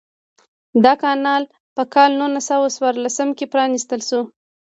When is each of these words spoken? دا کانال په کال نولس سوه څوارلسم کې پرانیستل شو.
دا 0.83 0.93
کانال 1.03 1.43
په 1.75 1.83
کال 1.93 2.11
نولس 2.19 2.45
سوه 2.51 2.67
څوارلسم 2.75 3.29
کې 3.37 3.45
پرانیستل 3.53 4.01
شو. 4.09 4.21